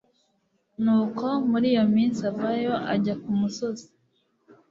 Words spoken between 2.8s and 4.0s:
ajya ku musozi